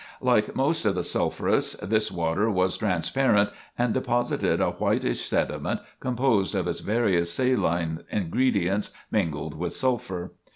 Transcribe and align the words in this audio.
Like 0.21 0.55
most 0.55 0.83
of 0.85 0.95
the 0.95 1.03
sulphurous, 1.03 1.73
this 1.73 2.11
water 2.11 2.49
was 2.49 2.75
transparent 2.75 3.51
and 3.77 3.93
deposited 3.93 4.59
a 4.59 4.71
whitish 4.71 5.23
sediment 5.23 5.79
composed 5.99 6.55
of 6.55 6.67
its 6.67 6.79
various 6.79 7.31
saline 7.31 8.03
ingredients 8.09 8.89
mingled 9.11 9.53
with 9.53 9.73
sulphur. 9.73 10.31